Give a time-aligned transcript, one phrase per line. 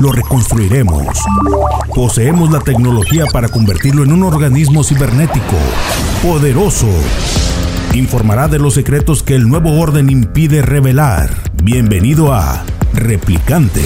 [0.00, 1.06] lo reconstruiremos.
[1.94, 5.56] Poseemos la tecnología para convertirlo en un organismo cibernético,
[6.22, 6.88] poderoso.
[7.94, 11.30] Informará de los secretos que el nuevo orden impide revelar.
[11.62, 13.82] Bienvenido a Replicante.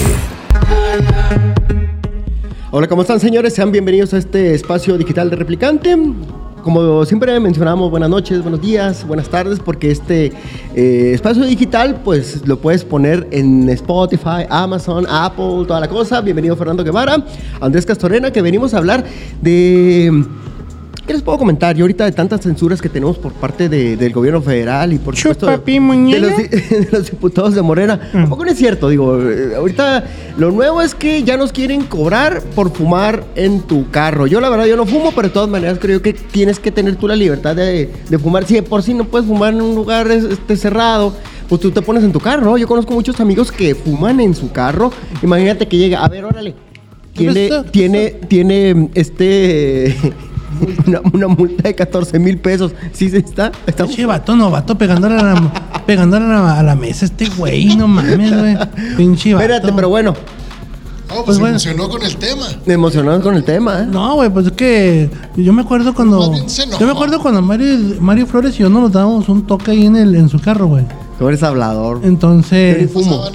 [2.71, 3.53] Hola, ¿cómo están señores?
[3.53, 5.95] Sean bienvenidos a este espacio digital de Replicante
[6.63, 10.31] como siempre mencionamos, buenas noches, buenos días, buenas tardes, porque este
[10.75, 16.21] eh, espacio digital, pues lo puedes poner en Spotify, Amazon, Apple, toda la cosa.
[16.21, 17.23] Bienvenido Fernando Guevara,
[17.59, 19.03] Andrés Castorena, que venimos a hablar
[19.41, 20.25] de
[21.05, 21.75] ¿Qué les puedo comentar?
[21.75, 25.47] Yo ahorita de tantas censuras que tenemos por parte del gobierno federal y por supuesto
[25.65, 27.99] de, los, diputados de Morena.
[28.13, 28.17] Mm.
[28.19, 30.05] Tampoco no es cierto, digo, eh, ahorita
[30.37, 34.27] lo nuevo es que ya nos quieren cobrar por fumar en tu carro.
[34.27, 36.95] Yo la verdad yo no fumo, pero de todas maneras creo que tienes que tener
[36.95, 37.89] tú la libertad de,
[38.21, 38.45] fumar.
[38.45, 41.13] Si de por sí no puedes fumar en un lugar este, cerrado,
[41.49, 42.57] pues tú te pones en tu carro.
[42.57, 44.93] Yo conozco muchos amigos que fuman en su carro.
[45.21, 46.55] Imagínate que llega, a ver, órale.
[47.13, 49.95] Tiene, tiene, tiene, este
[51.13, 52.73] una, multa de 14 mil pesos.
[52.93, 53.51] ¿Sí se está?
[53.65, 57.87] está Pinche vato, no, vato, pegándole a la, pegándole a la, mesa este güey, no
[57.87, 58.57] mames, güey.
[58.97, 59.43] Pinche vato.
[59.43, 60.13] Espérate, pero bueno.
[61.09, 62.45] No, pues, se emocionó con el tema.
[62.65, 63.85] Me emocionó con el tema, ¿eh?
[63.85, 66.33] No, güey, pues es que yo me acuerdo cuando.
[66.33, 69.95] Yo me acuerdo cuando Mario, Mario Flores y yo nos dábamos un toque ahí en,
[69.95, 70.85] el, en su carro, güey.
[71.19, 72.01] Tú eres hablador.
[72.03, 72.91] Entonces.
[72.91, 73.25] Fumo.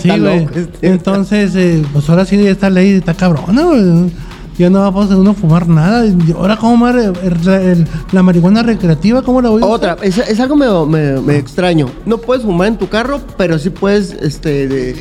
[0.00, 0.46] Sí, güey.
[0.82, 4.12] Entonces, eh, pues ahora sí esta ley está cabrona, güey
[4.58, 6.04] ya no va a poder uno fumar nada.
[6.36, 9.22] Ahora, ¿cómo la marihuana recreativa?
[9.22, 10.56] ¿Cómo la voy a Otra, es, es, algo
[10.86, 11.90] me, extraño.
[12.06, 14.94] No puedes fumar en tu carro, pero sí puedes este,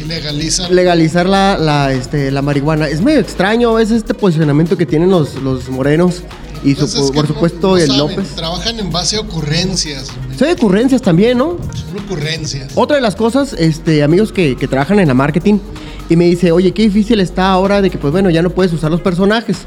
[0.70, 2.88] legalizar la, la, este, la marihuana.
[2.88, 6.24] Es medio extraño, es este posicionamiento que tienen los, los morenos.
[6.64, 8.36] Y pues por supuesto el López.
[8.36, 10.08] Trabajan en base a ocurrencias.
[10.38, 11.58] Son ocurrencias también, ¿no?
[11.74, 12.72] Son ocurrencias.
[12.76, 15.60] Otra de las cosas, este, amigos que, que trabajan en la marketing,
[16.10, 18.74] y me dice, oye, qué difícil está ahora de que, pues bueno, ya no puedes
[18.74, 19.66] usar los personajes.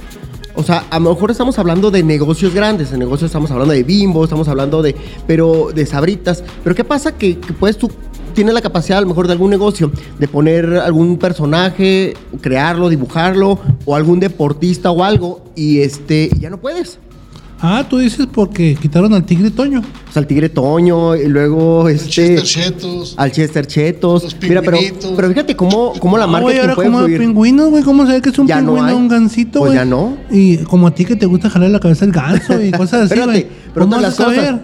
[0.54, 3.82] O sea, a lo mejor estamos hablando de negocios grandes, de negocios estamos hablando de
[3.82, 6.42] bimbo, estamos hablando de, pero de sabritas.
[6.64, 7.12] Pero ¿qué pasa?
[7.12, 7.90] Que, que puedes tú
[8.36, 13.58] tienes la capacidad a lo mejor de algún negocio de poner algún personaje, crearlo, dibujarlo
[13.86, 16.98] o algún deportista o algo y este ya no puedes.
[17.60, 19.80] Ah, tú dices porque quitaron al Tigre Toño.
[19.80, 22.08] O sea, al Tigre Toño y luego este.
[22.08, 23.14] Chester Chetos.
[23.16, 24.24] Al Chester Chetos.
[24.24, 24.78] Los Mira, pero,
[25.16, 27.82] pero fíjate cómo, cómo la marca ahora puede como pingüinos, güey.
[27.82, 29.78] ¿Cómo sabes que es un pingüino, un gansito, pues güey?
[29.78, 30.16] Pues ya no.
[30.30, 33.20] Y como a ti que te gusta jalar la cabeza el ganso y cosas así,
[33.20, 33.46] güey.
[33.72, 34.60] pero no las cosas.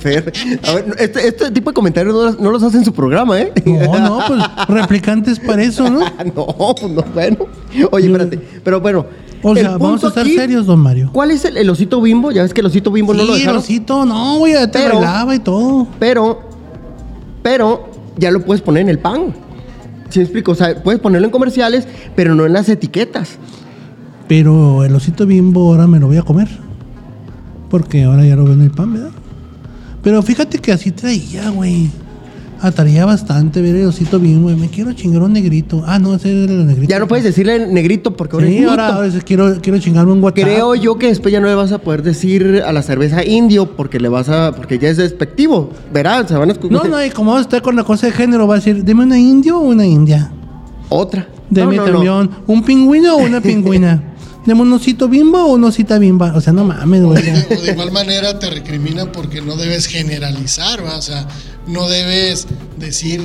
[0.00, 0.32] Fer,
[0.64, 3.52] a ver, este, este, tipo de comentarios no, no, los hace en su programa, ¿eh?
[3.66, 6.00] No, no, pues replicantes para eso, ¿no?
[6.00, 7.46] no, pues no, bueno.
[7.90, 8.38] Oye, espérate.
[8.64, 9.29] Pero bueno.
[9.42, 11.10] O sea, vamos a estar serios, don Mario.
[11.12, 12.30] ¿Cuál es el, osito bimbo?
[12.30, 13.56] Ya ves que el osito bimbo no lo dejaron.
[13.56, 15.86] el osito, no, güey, ya te bailaba y todo.
[15.98, 16.40] Pero,
[17.42, 19.34] pero, ya lo puedes poner en el pan.
[20.10, 20.52] ¿Sí me explico?
[20.52, 23.38] O sea, puedes ponerlo en comerciales, pero no en las etiquetas.
[24.28, 26.48] Pero el osito bimbo ahora me lo voy a comer.
[27.70, 29.10] Porque ahora ya lo veo en el pan, ¿verdad?
[30.02, 31.90] Pero fíjate que así traía, güey
[32.60, 34.56] ataría bastante ver el osito bien, güey.
[34.56, 35.82] Me quiero chingar un negrito.
[35.86, 36.90] Ah, no, ese es el negrito.
[36.90, 40.46] Ya no puedes decirle negrito porque ahora sí, ahora quiero, quiero chingarme un guateque.
[40.46, 43.76] Creo yo que después ya no le vas a poder decir a la cerveza indio
[43.76, 44.52] porque le vas a.
[44.54, 45.70] porque ya es despectivo.
[45.92, 46.82] Verás, se van a escuchar.
[46.82, 49.18] No, no, y como está con la cosa de género, va a decir, dime una
[49.18, 50.30] indio o una india.
[50.88, 51.26] Otra.
[51.48, 54.04] Deme también un pingüino o una pingüina.
[54.46, 56.32] ¿De un osito bimbo o un osita bimba?
[56.34, 57.18] O sea, no mames, güey.
[57.18, 60.96] O de, igual manera te recriminan porque no debes generalizar, ¿va?
[60.96, 61.26] O sea,
[61.66, 62.46] no debes
[62.78, 63.20] decir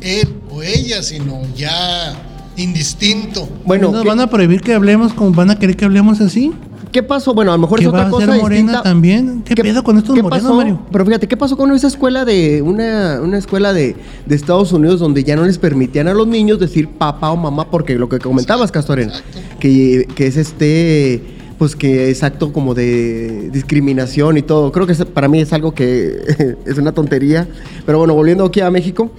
[0.00, 2.14] él o ella, sino ya
[2.56, 3.48] indistinto.
[3.64, 6.52] Bueno, ¿nos van a prohibir que hablemos como van a querer que hablemos así?
[6.92, 7.32] ¿Qué pasó?
[7.32, 9.42] Bueno, a lo mejor es otra va a cosa ser morena también?
[9.42, 10.82] ¿Qué, pedo con estos morenos, Mario?
[10.92, 13.96] Pero fíjate, ¿qué pasó con esa escuela de una, una escuela de,
[14.26, 17.70] de, Estados Unidos donde ya no les permitían a los niños decir papá o mamá?
[17.70, 19.14] Porque lo que comentabas, Castorena,
[19.62, 21.22] que, que es este
[21.56, 24.72] pues que es acto como de discriminación y todo.
[24.72, 27.46] Creo que para mí es algo que es una tontería.
[27.86, 29.12] Pero bueno, volviendo aquí a México,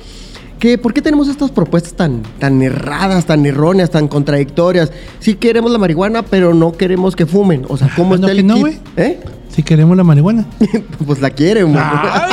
[0.81, 4.91] ¿por qué tenemos estas propuestas tan, tan erradas, tan erróneas, tan contradictorias?
[5.19, 7.63] Sí queremos la marihuana, pero no queremos que fumen.
[7.69, 8.79] O sea, ¿cómo está el no, kit?
[8.97, 9.21] ¿Eh?
[9.47, 10.45] Si queremos la marihuana.
[11.07, 12.27] pues la quieren, ah,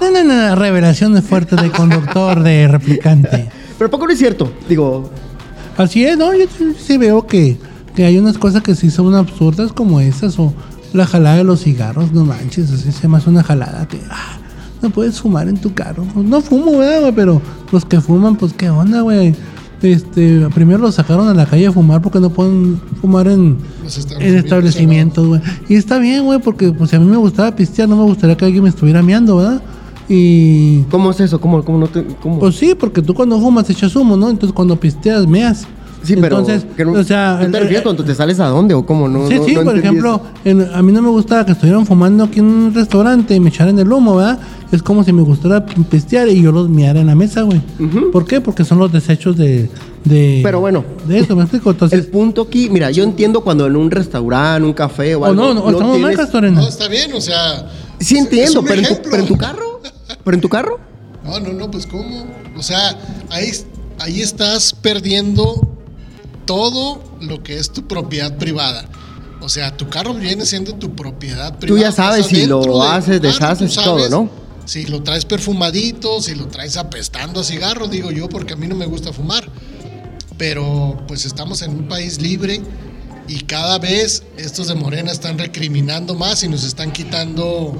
[0.00, 3.50] no, no, no, revelaciones fuertes de conductor, de replicante.
[3.76, 4.50] Pero poco no es cierto.
[4.66, 5.10] Digo,
[5.82, 6.32] Así es, ¿no?
[6.34, 7.58] Yo sí- sí veo que,
[7.94, 10.52] que hay unas cosas que sí son absurdas como esas o
[10.92, 14.38] la jalada de los cigarros, no manches, así se me hace una jalada que ah,
[14.82, 16.04] no puedes fumar en tu carro.
[16.12, 17.12] Pues no fumo, ¿verdad, güey?
[17.14, 19.34] Pero los que fuman, pues qué onda, güey.
[19.80, 23.86] Este, primero los sacaron a la calle a fumar porque no pueden fumar en, en
[23.88, 25.40] establecimientos establecimientos, güey.
[25.68, 28.36] Y está bien, güey, porque pues si a mí me gustaba pistear, no me gustaría
[28.36, 29.60] que alguien me estuviera meando, ¿verdad?
[30.08, 31.40] Y ¿Cómo es eso?
[31.40, 32.38] ¿Cómo, cómo no te, cómo?
[32.38, 34.28] pues sí, porque tú cuando fumas echas humo, ¿no?
[34.30, 35.66] Entonces cuando pisteas, meas.
[36.02, 38.46] sí, pero Entonces, que no- o sea, ¿tú te el- refieres cuando te sales a
[38.48, 39.06] dónde o cómo?
[39.08, 41.86] No, sí, no- sí, no por ejemplo, en- a mí no me gustaba que estuvieran
[41.86, 44.40] fumando aquí en un restaurante y me echaran el humo, ¿verdad?
[44.72, 47.60] Es como si me gustara pistear y yo los meara en la mesa, güey.
[48.10, 48.40] ¿Por qué?
[48.40, 49.70] Porque son los desechos de,
[50.04, 50.40] de...
[50.42, 50.82] Pero bueno.
[51.06, 51.70] De eso, ¿me explico?
[51.70, 52.06] El Entonces...
[52.06, 55.40] punto aquí, mira, yo entiendo cuando en un restaurante, un café o o algo.
[55.42, 56.60] no, no, estamos mal, tienes- Castorena.
[56.62, 57.68] No, está bien, o sea.
[58.00, 58.64] Sí entiendo, en,
[59.02, 59.71] tu, pero en tu carro.
[60.24, 60.80] ¿Pero en tu carro?
[61.24, 62.26] No, no, no, pues cómo.
[62.56, 62.98] O sea,
[63.30, 63.50] ahí,
[63.98, 65.68] ahí estás perdiendo
[66.46, 68.84] todo lo que es tu propiedad privada.
[69.40, 71.88] O sea, tu carro viene siendo tu propiedad privada.
[71.88, 74.30] ya sabes si lo de haces, deshaces tú todo, ¿no?
[74.64, 78.68] Si lo traes perfumadito, si lo traes apestando a cigarro, digo yo, porque a mí
[78.68, 79.48] no me gusta fumar.
[80.38, 82.60] Pero pues estamos en un país libre
[83.28, 87.76] y cada vez estos de Morena están recriminando más y nos están quitando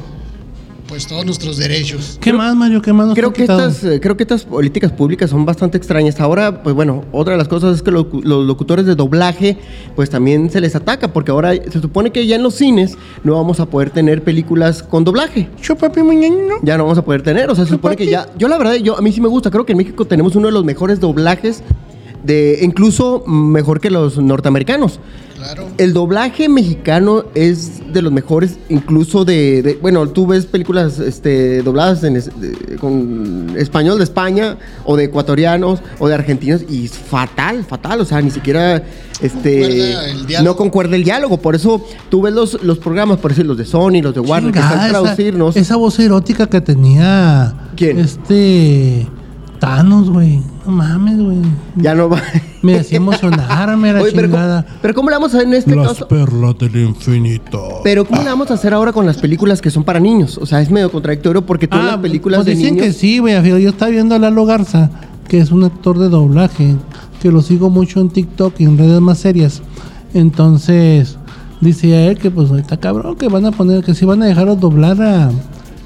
[0.92, 2.18] pues todos nuestros derechos.
[2.20, 2.82] ¿Qué más, Mario?
[2.82, 6.20] ¿Qué más nos Creo que, estas, eh, creo que estas políticas públicas son bastante extrañas.
[6.20, 9.56] Ahora, pues bueno, otra de las cosas es que lo- los locutores de doblaje,
[9.96, 13.36] pues también se les ataca, porque ahora se supone que ya en los cines no
[13.36, 15.48] vamos a poder tener películas con doblaje.
[15.62, 16.56] Chupapi muñeño.
[16.62, 18.28] Ya no vamos a poder tener, o sea, se supone que ya...
[18.36, 20.48] Yo la verdad, yo a mí sí me gusta, creo que en México tenemos uno
[20.48, 21.62] de los mejores doblajes,
[22.24, 25.00] de incluso mejor que los norteamericanos.
[25.36, 25.66] Claro.
[25.76, 31.62] El doblaje mexicano es de los mejores, incluso de, de- bueno, tú ves películas este,
[31.62, 36.84] dobladas en es- de- con español de España o de ecuatorianos o de argentinos y
[36.84, 38.84] es fatal, fatal, o sea, ni siquiera
[39.20, 40.50] este Concuerda el diálogo.
[40.52, 43.64] no concuerda el diálogo, por eso tú ves los, los programas, por decir los de
[43.64, 45.56] Sony, los de Warner, que están traducirnos.
[45.56, 47.52] esa, esa voz erótica que tenía.
[47.74, 47.98] ¿Quién?
[47.98, 49.08] Este.
[49.58, 50.40] Thanos, güey.
[50.64, 51.38] No mames, güey.
[51.76, 52.22] Ya no va.
[52.62, 54.62] Me hacía emocionarme la Oye, pero, chingada.
[54.62, 56.08] ¿cómo- pero ¿cómo le vamos a hacer en este Las caso?
[56.08, 57.80] perlas del infinito.
[57.82, 60.38] Pero ¿cómo le vamos a hacer ahora con las películas que son para niños?
[60.38, 62.86] O sea, es medio contradictorio porque todas las películas pues de dicen niños...
[62.86, 63.34] que sí, güey.
[63.62, 64.90] Yo estaba viendo a Lalo Garza,
[65.28, 66.76] que es un actor de doblaje,
[67.20, 69.62] que lo sigo mucho en TikTok y en redes más serias.
[70.14, 71.18] Entonces,
[71.60, 74.26] dice a él que pues está cabrón, que van a poner, que sí van a
[74.26, 75.30] dejar a doblar a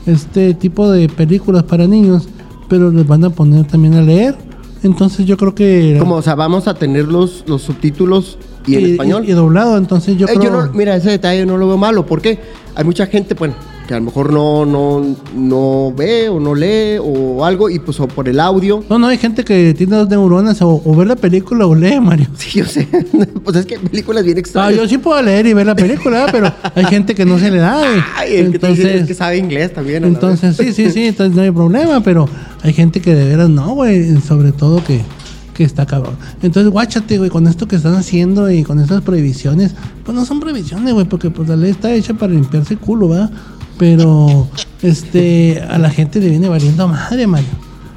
[0.04, 2.28] este tipo de películas para niños,
[2.68, 4.36] pero les van a poner también a leer.
[4.82, 5.96] Entonces yo creo que...
[5.98, 9.24] Como, o sea, vamos a tener los, los subtítulos y en español.
[9.26, 10.42] Y, doblado, entonces yo Eh, creo...
[10.44, 12.06] yo no- mira, ese detalle no lo veo malo.
[12.06, 12.38] porque
[12.74, 13.54] Hay mucha gente, bueno,
[13.88, 17.98] que a lo mejor no, no, no ve o no lee o algo y pues
[18.00, 18.82] o por el audio.
[18.90, 21.98] No, no, hay gente que tiene dos neuronas o, o ver la película o lee,
[22.00, 22.26] Mario.
[22.36, 22.86] Sí, yo sé.
[23.44, 24.76] pues es que películas bien Ah, extrañas.
[24.76, 27.58] yo sí puedo leer y ver la película, pero hay gente que no se le
[27.58, 28.00] da, güey.
[28.16, 30.04] Ay, el que te dice Entonces, es que sabe inglés también.
[30.04, 32.28] entonces sí, sí, sí, entonces no hay problema, pero
[32.62, 35.02] hay gente que de veras no, güey, sobre todo que,
[35.54, 36.16] que está cabrón.
[36.42, 39.74] Entonces, guáchate, güey, con esto que están haciendo y con estas prohibiciones,
[40.04, 43.08] pues no son prohibiciones, güey, porque pues la ley está hecha para limpiarse el culo,
[43.08, 43.30] ¿verdad?
[43.78, 44.48] Pero,
[44.82, 47.48] este, a la gente le viene valiendo madre, Mario.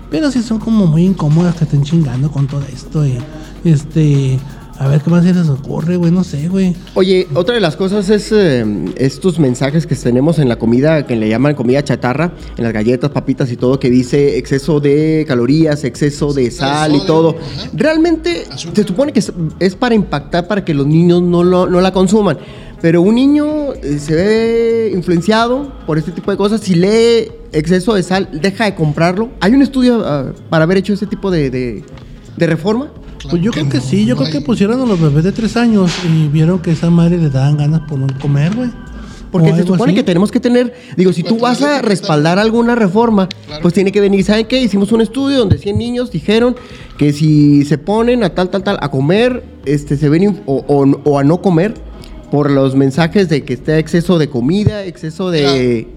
[0.10, 3.18] Pero sí son como muy incómodas que estén chingando con todo esto y,
[3.64, 4.40] este,
[4.80, 6.74] a ver qué más se les ocurre, güey, no sé, güey.
[6.96, 8.65] Oye, otra de las cosas es eh,
[8.96, 13.12] estos mensajes que tenemos en la comida, que le llaman comida chatarra, en las galletas,
[13.12, 17.32] papitas y todo, que dice exceso de calorías, exceso de sal y todo.
[17.32, 17.70] ajá.
[17.74, 21.82] Realmente se supone que es, es para impactar para que los niños no, lo- no
[21.82, 22.38] la consuman.
[22.82, 26.62] Pero un niño eh, se ve influenciado por este tipo de cosas.
[26.62, 29.30] Si lee exceso de sal, deja de comprarlo.
[29.42, 31.84] ¿Hay un estudio ah, para haber hecho este tipo de, de-
[32.38, 32.89] de reforma?
[33.20, 35.24] Claro Pues yo creo que no, sí, yo no creo que pusieron a los bebés
[35.26, 38.70] de tres años y vieron que esa madre les daban ganas por no comer, güey.
[39.32, 39.94] Porque se supone así.
[39.96, 43.62] que tenemos que tener, digo, si tú vas a respaldar está- alguna reforma, Claro.
[43.62, 44.60] pues tiene que venir, ¿saben qué?
[44.60, 46.56] Hicimos un estudio donde 100 niños dijeron
[46.98, 50.64] que si se ponen a tal, tal, tal, a comer, este, se ven, o-
[51.04, 51.76] o a no comer,
[52.32, 55.88] por los mensajes de que está exceso de comida, exceso de...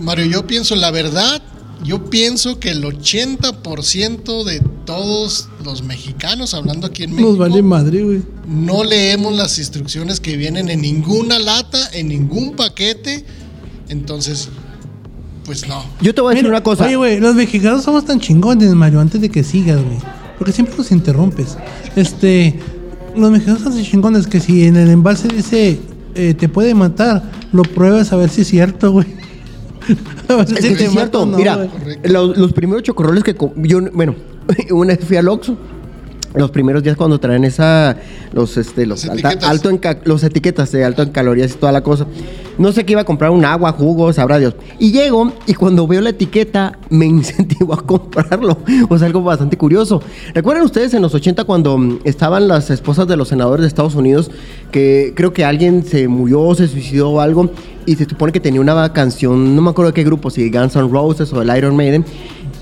[0.00, 1.42] Mario, yo pienso la verdad,
[1.84, 7.62] yo pienso que el 80% de todos los mexicanos, hablando aquí en México, Nos vale
[7.62, 8.22] madre, güey.
[8.46, 13.24] no leemos las instrucciones que vienen en ninguna lata, en ningún paquete.
[13.88, 14.48] Entonces,
[15.44, 15.84] pues no.
[16.00, 16.84] Yo te voy a decir Mira, una cosa.
[16.84, 19.98] Oye, güey, los mexicanos somos tan chingones, Mario, antes de que sigas, güey.
[20.38, 21.56] Porque siempre nos interrumpes.
[21.96, 22.58] Este,
[23.16, 25.80] los mexicanos son tan chingones que si en el envase dice
[26.14, 29.06] eh, te puede matar, lo pruebas a ver si es cierto, güey.
[30.56, 31.68] Es que cierto, no, mira,
[32.04, 34.14] los, los primeros chocorroles que yo, bueno,
[34.70, 35.56] una vez fui al Oxxo
[36.34, 37.96] los primeros días cuando traen esa
[38.32, 41.82] los este los alta- alto en los etiquetas de alto en calorías y toda la
[41.82, 42.06] cosa.
[42.58, 44.54] No sé qué iba a comprar un agua, jugo, sabrá Dios.
[44.78, 48.58] Y llego y cuando veo la etiqueta me incentivo a comprarlo.
[48.88, 50.02] O sea, algo bastante curioso.
[50.34, 53.94] ¿Recuerdan ustedes en los 80 cuando mm, estaban las esposas de los senadores de Estados
[53.94, 54.30] Unidos
[54.70, 57.50] que creo que alguien se murió, se suicidó o algo
[57.86, 60.76] y se supone que tenía una canción, no me acuerdo de qué grupo, si Guns
[60.76, 62.04] N' Roses o el Iron Maiden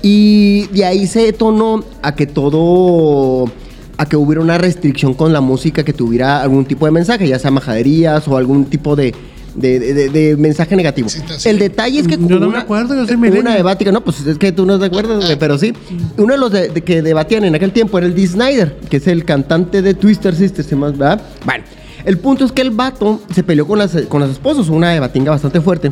[0.01, 3.51] y de ahí se detonó a que todo
[3.97, 7.37] a que hubiera una restricción con la música que tuviera algún tipo de mensaje, ya
[7.37, 9.13] sea majaderías o algún tipo de,
[9.55, 11.09] de, de- de mensaje negativo.
[11.43, 14.37] El detalle es que Yo no me acuerdo, yo soy una debática, no, pues es
[14.37, 15.73] que tú no te acuerdas, pero sí.
[16.17, 18.97] Uno de los de- de que debatían en aquel tiempo era el Dee Snyder, que
[18.97, 21.21] es el cantante de Twister Sisters, y más, ¿verdad?
[21.45, 21.65] Bueno,
[22.05, 25.31] el punto es que el vato se peleó con las, con las esposas, una debatinga
[25.31, 25.91] bastante fuerte,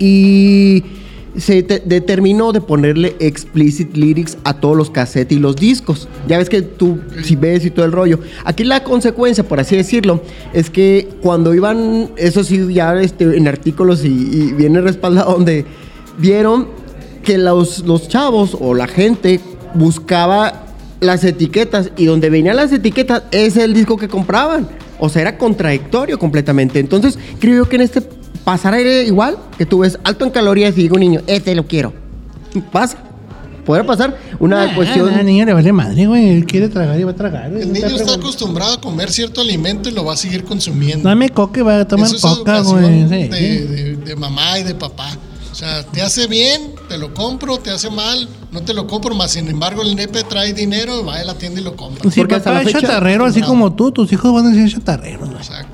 [0.00, 0.82] y
[1.36, 6.08] se te- determinó de ponerle explicit lyrics a todos los cassettes y los discos.
[6.28, 8.20] Ya ves que tú, si ves y todo el rollo.
[8.44, 10.22] Aquí la consecuencia, por así decirlo,
[10.52, 15.64] es que cuando iban, eso sí, ya este, en artículos y, y viene respaldado donde
[16.18, 16.68] vieron
[17.24, 19.40] que los, los chavos o la gente
[19.74, 20.60] buscaba
[21.00, 24.68] las etiquetas y donde venían las etiquetas es el disco que compraban.
[24.98, 26.78] O sea, era contradictorio completamente.
[26.78, 28.00] Entonces, creo yo que en este
[28.44, 31.92] pasará igual, que tú ves alto en calorías y digo, niño, este lo quiero.
[32.72, 32.98] Pasa.
[33.64, 35.08] Podrá pasar una Ah, cuestión...
[35.08, 36.28] Al niño le vale madre, güey.
[36.28, 37.50] Él quiere tragar y va a tragar.
[37.50, 37.62] güey.
[37.62, 41.08] El niño está acostumbrado a comer cierto alimento y lo va a seguir consumiendo.
[41.08, 43.28] Dame coca y va a tomar Eso es coca, educación güey.
[43.28, 43.66] de, Sí.
[43.66, 45.08] de- de mamá y de papá.
[45.50, 49.14] O sea, te hace bien, te lo compro, te hace mal, no te lo compro,
[49.14, 52.10] más sin embargo el nepe trae dinero, va a la tienda y lo compra.
[52.10, 55.28] Si Porque hasta papá es chatarrero, así como tú, tus hijos van a ser chatarreros,
[55.28, 55.40] güey.
[55.40, 55.73] Exacto.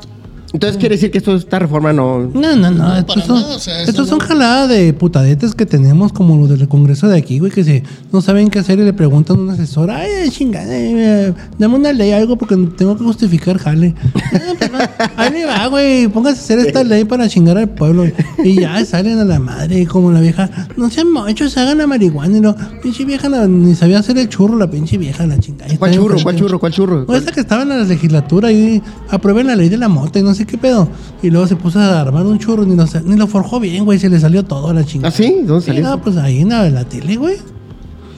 [0.53, 2.19] Entonces quiere decir que esto, esta reforma no...
[2.35, 2.89] No, no, no.
[2.89, 6.13] No, estos para son, nada, o sea, estos son no- jaladas de putadetes que tenemos,
[6.13, 8.93] como los del Congreso de aquí, güey, que se, no saben qué hacer y le
[8.93, 13.59] preguntan a un asesor, ay, chingada, eh, dame una ley, algo, porque tengo que justificar
[13.59, 13.95] jale.
[14.33, 17.69] Ah, pues va, ahí le va, güey, póngase a hacer esta ley para chingar al
[17.69, 18.05] pueblo.
[18.45, 22.37] Y ya salen a la madre, como la vieja, no sean mochos, hagan la marihuana.
[22.37, 25.77] Y lo, pinche vieja, la- ni sabía hacer el churro, la pinche vieja, la chingada.
[25.79, 26.17] ¿Cuál churro?
[26.23, 26.59] ¿Cuál churro?
[26.61, 27.05] ¿Cuál churro?
[27.09, 30.23] O esa que estaba en la legislatura y aprueben la ley de la mota y
[30.23, 30.89] no sé qué pedo.
[31.23, 33.99] Y luego se puso a armar un churro, ni lo, ni lo forjó bien, güey,
[33.99, 35.09] se le salió todo a la chingada.
[35.09, 35.43] ¿Ah, sí?
[35.45, 36.01] ¿Dónde salió no, eso?
[36.03, 37.37] pues ahí en la, en la tele, güey.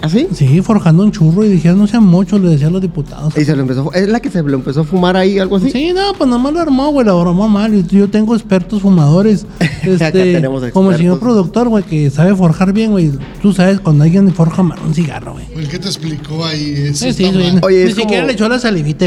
[0.05, 0.27] ¿Ah, sí?
[0.35, 3.39] Sí, forjando un churro y dijeron, no sean muchos, le decían los diputados.
[3.39, 3.93] Y se lo empezó...
[3.93, 5.71] ¿Es la que se lo empezó a fumar ahí, algo así?
[5.71, 7.73] Sí, no, pues nomás lo armó, güey, lo armó mal.
[7.73, 9.47] Y yo tengo expertos fumadores.
[9.61, 11.19] Acá Este, tenemos como el señor expertos.
[11.21, 13.13] productor, güey, que sabe forjar bien, güey.
[13.41, 15.45] Tú sabes cuando alguien forja mal un cigarro, güey.
[15.55, 17.53] El que te explicó ahí, eso Sí, sí, güey.
[17.63, 19.07] Oye, Ni es siquiera como- le echó la salivita.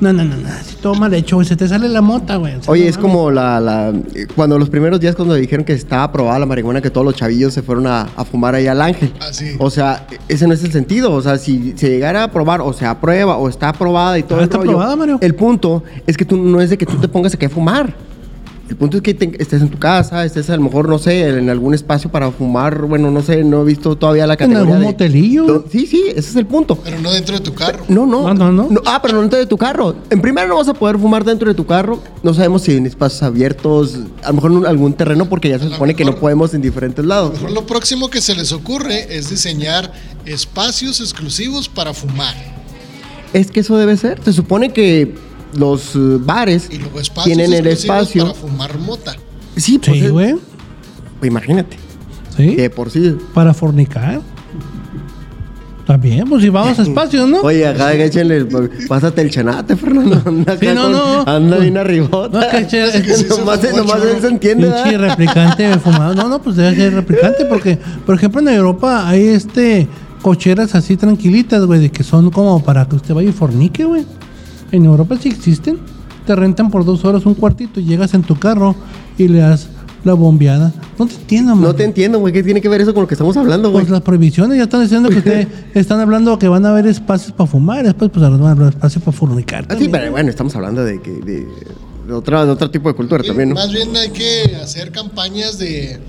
[0.00, 0.48] No, no, no, no.
[0.48, 1.46] Así todo mal hecho, güey.
[1.46, 2.54] Se te sale la mota, güey.
[2.56, 3.10] O sea, Oye, no es mames.
[3.12, 3.92] como la, la-
[4.34, 7.54] cuando los primeros días cuando dijeron que estaba aprobada la marihuana, que todos los chavillos
[7.54, 9.12] se fueron a, a fumar ahí al ángel.
[9.20, 9.52] Ah, sí.
[9.58, 11.12] O sea, ese no es el sentido.
[11.12, 14.36] O sea, si se llegara a aprobar o se aprueba o está aprobada y todo
[14.38, 15.18] Ah, el está rollo, aprobada, Mario.
[15.20, 17.94] El punto es que tú no es de que tú te pongas a que fumar.
[18.72, 21.28] El punto es que te- estés en tu casa, estés a lo mejor, no sé,
[21.28, 22.86] en algún espacio para fumar.
[22.86, 24.60] Bueno, no sé, no he visto todavía la En categoría.
[24.62, 25.44] algún de- motelillo.
[25.46, 26.76] No, Sí, sí, ese es el punto.
[26.82, 27.84] Pero no dentro de tu carro.
[27.88, 28.32] No, no.
[28.32, 28.80] No, no, no.
[28.86, 29.94] Ah, pero no dentro de tu carro.
[30.08, 32.00] En primero no vas a poder fumar dentro de tu carro.
[32.22, 35.68] No sabemos si en espacios abiertos, a lo mejor en algún terreno, porque ya se
[35.68, 37.32] supone que no podemos en diferentes A lo lados.
[37.34, 39.92] mejor lo próximo que se les ocurre es diseñar
[40.24, 42.34] espacios exclusivos para fumar.
[43.34, 44.18] Es que eso debe ser.
[44.24, 45.14] Se supone que
[45.54, 48.24] los eh, bares Y luego espacios tienen el espacio.
[48.24, 49.14] para fumar mota.
[49.56, 50.34] Sí, pues, Sí, es- güey.
[51.18, 51.76] pues imagínate.
[52.36, 52.56] Sí.
[52.56, 53.16] Que por sí.
[53.34, 54.20] Para fornicar.
[55.86, 57.40] También, pues si vamos a espacios, ¿no?
[57.40, 58.46] Oye, acá échenle,
[58.88, 60.22] pásate el chanate, Fernando.
[60.26, 61.24] Anda, Sí, acá no, con- no.
[61.26, 62.40] anda bien arribota.
[62.40, 64.02] No, que che- que sí se nomás, churro.
[64.08, 64.70] él se entiende.
[64.70, 66.14] Pinche replicante fumado.
[66.14, 69.88] No, no, pues debe ser replicante porque, por ejemplo, en Europa hay este
[70.22, 74.06] cocheras así tranquilitas, güey, de que son como para que usted vaya y fornique, güey.
[74.72, 75.78] En Europa sí existen.
[76.26, 78.74] Te rentan por dos horas un cuartito y llegas en tu carro
[79.18, 79.68] y le das
[80.04, 80.72] la bombeada.
[80.98, 81.64] No te entiendo, man.
[81.64, 82.32] No te entiendo, güey.
[82.32, 83.84] ¿Qué tiene que ver eso con lo que estamos hablando, güey?
[83.84, 87.32] Pues las prohibiciones ya están diciendo que ustedes están hablando que van a haber espacios
[87.32, 89.66] para fumar, después pues ahora van a haber espacios para fornicar.
[89.68, 91.46] Ah, sí, pero bueno, estamos hablando de que de,
[92.06, 93.54] de otra, de otro tipo de cultura también, ¿no?
[93.54, 96.00] Más bien hay que hacer campañas de,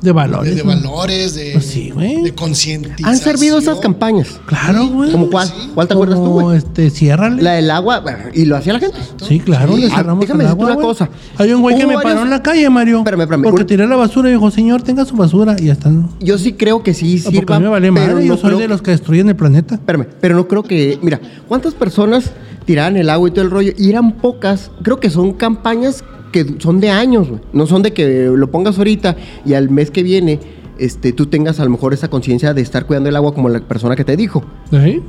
[0.00, 0.56] De valores.
[0.56, 0.68] de ¿no?
[0.70, 2.22] valores, de, Pues sí, güey.
[2.22, 3.08] de concientización.
[3.08, 4.40] Han servido esas campañas.
[4.46, 5.12] Claro, güey.
[5.12, 5.48] ¿Cómo cuál?
[5.48, 5.70] sí.
[5.74, 6.56] ¿Cuál te acuerdas tú, güey?
[6.58, 7.42] este, ciérrale.
[7.42, 8.02] La del agua,
[8.32, 8.96] y lo hacía la gente.
[9.28, 9.82] Sí, claro, Sí.
[9.82, 11.10] le Ah, cerramos déjame el agua, una cosa.
[11.36, 12.98] Hay un güey que me varios- paró en la calle, Mario.
[12.98, 13.42] Espérame, espérame.
[13.42, 15.56] Porque Un- tiré la basura y dijo, señor, tenga su basura.
[15.58, 16.08] Y ya están.
[16.20, 17.56] Yo sí creo que sí Porque sirva.
[17.56, 19.28] a mí me vale pero madre, yo no soy creo de que- los que destruyen
[19.28, 19.74] el planeta.
[19.74, 20.98] Espérame, pero no creo que.
[21.02, 22.30] Mira, ¿cuántas personas
[22.64, 23.72] tiraban el agua y todo el rollo?
[23.76, 24.70] Y eran pocas.
[24.82, 27.40] Creo que son campañas que son de años, güey.
[27.52, 30.40] No son de que lo pongas ahorita y al mes que viene
[30.78, 33.60] este, tú tengas a lo mejor esa conciencia de estar cuidando el agua como la
[33.60, 34.42] persona que te dijo.
[34.70, 35.02] ¿Sí?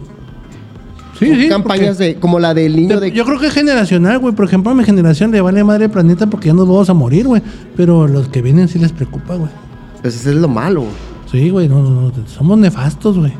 [1.17, 3.11] Sí, sí, campañas de, como la del niño de...
[3.11, 4.33] Yo creo que es generacional, güey.
[4.33, 6.95] Por ejemplo, a mi generación le vale madre el planeta porque ya nos vamos a
[6.95, 7.43] morir, güey.
[7.77, 9.51] Pero los que vienen sí les preocupa, güey.
[10.01, 10.83] Pues eso es lo malo.
[11.31, 13.33] Sí, güey, no, no, no, somos nefastos, güey.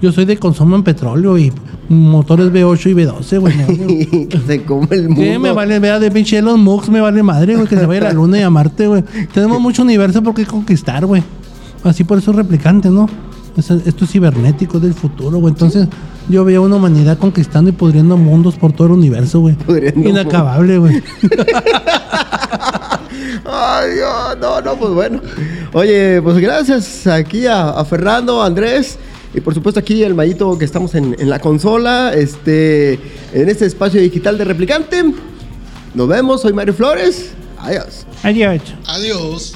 [0.00, 1.52] Yo soy de consumo en petróleo y
[1.88, 4.28] motores V8 y V12, güey.
[4.28, 5.22] que se come el mundo.
[5.22, 5.38] ¿Qué?
[5.38, 8.04] Me vale, vea, de pinche Elon Musk me vale madre, güey, que se vaya a
[8.04, 9.02] la luna y a Marte, güey.
[9.34, 11.22] Tenemos mucho universo por qué conquistar, güey.
[11.82, 13.08] Así por eso es replicante, ¿no?
[13.56, 15.52] Es- esto es cibernético del futuro, güey.
[15.52, 15.88] Entonces,
[16.28, 19.56] yo veo una humanidad conquistando y pudriendo mundos por todo el universo, güey.
[19.96, 21.02] Inacabable, güey.
[23.50, 25.20] Ay, Dios, no, no, pues bueno.
[25.72, 28.98] Oye, pues gracias aquí a, a Fernando, a Andrés
[29.34, 32.94] y por supuesto aquí el Mayito que estamos en, en la consola, este,
[33.32, 35.04] en este espacio digital de Replicante.
[35.94, 37.30] Nos vemos, soy Mario Flores.
[37.58, 38.06] Adiós.
[38.22, 38.62] Adiós.
[38.86, 39.54] Adiós.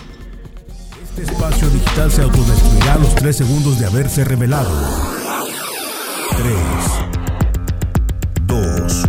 [1.02, 4.70] Este espacio digital se autodestruirá a los 3 segundos de haberse revelado.
[6.36, 6.54] 3,
[8.46, 9.02] 2,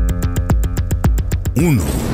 [1.56, 2.13] 1.